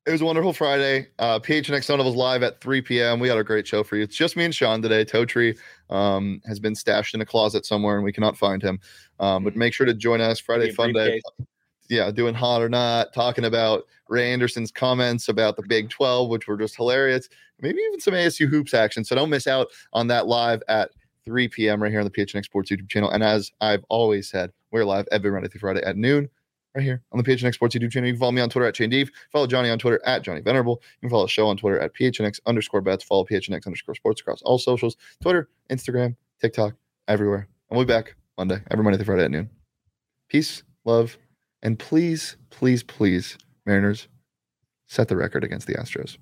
it 0.07 0.13
was 0.13 0.23
a 0.23 0.25
wonderful 0.25 0.53
Friday. 0.53 1.09
Uh, 1.19 1.39
PHNX 1.39 1.85
Son 1.85 1.99
was 1.99 2.15
live 2.15 2.43
at 2.43 2.61
3 2.61 2.81
p.m. 2.81 3.21
We 3.21 3.29
had 3.29 3.37
a 3.37 3.45
great 3.45 3.67
show 3.67 3.83
for 3.83 3.97
you. 3.97 4.03
It's 4.03 4.17
just 4.17 4.37
me 4.37 4.45
and 4.45 4.55
Sean 4.55 4.81
today. 4.81 5.05
Totri 5.05 5.59
um, 5.91 6.41
has 6.47 6.59
been 6.59 6.75
stashed 6.75 7.15
in 7.15 7.21
a 7.21 7.27
closet 7.27 7.67
somewhere 7.67 7.97
and 7.97 8.05
we 8.05 8.13
cannot 8.13 8.37
find 8.37 8.63
him. 8.63 8.81
Um, 9.19 9.45
but 9.45 9.57
make 9.57 9.75
sure 9.75 9.87
to 9.87 9.93
join 9.93 10.21
us 10.21 10.41
Friday 10.41 10.73
Fun 10.73 10.95
Day. 10.95 11.21
Yeah, 11.91 12.11
doing 12.13 12.35
hot 12.35 12.63
or 12.63 12.69
not, 12.69 13.13
talking 13.13 13.45
about 13.45 13.83
Ray 14.09 14.33
Anderson's 14.33 14.71
comments 14.71 15.29
about 15.29 15.57
the 15.57 15.63
Big 15.63 15.91
12, 15.91 16.31
which 16.31 16.47
were 16.47 16.57
just 16.57 16.77
hilarious. 16.77 17.29
Maybe 17.61 17.81
even 17.81 18.01
some 18.01 18.15
ASU 18.15 18.49
hoops 18.49 18.73
action. 18.73 19.05
So 19.05 19.17
don't 19.17 19.29
miss 19.29 19.47
out 19.47 19.69
on 19.93 20.07
that 20.07 20.27
live 20.27 20.63
at 20.69 20.93
3 21.27 21.49
p.m. 21.49 21.83
right 21.83 21.91
here 21.91 22.01
on 22.01 22.07
the 22.07 22.11
PHNX 22.11 22.45
Sports 22.45 22.71
YouTube 22.71 22.89
channel. 22.89 23.11
And 23.11 23.23
as 23.23 23.51
I've 23.61 23.85
always 23.89 24.31
said, 24.31 24.51
we're 24.71 24.85
live 24.85 25.07
every 25.13 25.31
Monday 25.31 25.49
through 25.49 25.61
Friday 25.61 25.83
at 25.83 25.97
noon 25.97 26.31
right 26.75 26.85
here 26.85 27.03
on 27.13 27.19
the 27.19 27.25
PHNX 27.25 27.55
Sports 27.55 27.75
YouTube 27.75 27.91
channel. 27.91 28.07
You 28.07 28.15
can 28.15 28.21
follow 28.21 28.33
me 28.33 28.41
on 28.41 28.49
Twitter 28.49 28.67
at 28.67 28.75
Deef. 28.75 29.11
Follow 29.33 29.47
Johnny 29.47 29.71
on 29.71 29.79
Twitter 29.79 30.01
at 30.05 30.23
Johnny 30.23 30.41
Venerable. 30.41 30.81
You 31.01 31.09
can 31.09 31.11
follow 31.11 31.25
the 31.25 31.31
show 31.31 31.49
on 31.49 31.57
Twitter 31.57 31.81
at 31.81 31.95
PHNX 31.95 32.41
underscore 32.47 32.81
bets. 32.81 33.05
Follow 33.05 33.25
PHNX 33.25 33.67
underscore 33.67 33.95
sports 33.95 34.21
across 34.21 34.43
all 34.43 34.59
socials 34.59 34.97
Twitter, 35.21 35.49
Instagram, 35.71 36.17
TikTok, 36.41 36.75
everywhere. 37.09 37.49
And 37.71 37.77
we'll 37.77 37.87
be 37.87 37.93
back 37.93 38.15
Monday, 38.39 38.61
every 38.71 38.85
Monday 38.85 38.99
through 38.99 39.07
Friday 39.07 39.25
at 39.25 39.31
noon. 39.31 39.51
Peace, 40.29 40.63
love, 40.85 41.19
and 41.63 41.79
please, 41.79 42.37
please, 42.51 42.83
please, 42.83 43.37
Mariners, 43.67 44.09
set 44.87 45.09
the 45.09 45.17
record 45.17 45.45
against 45.45 45.67
the 45.67 45.75
Astros. 45.75 46.19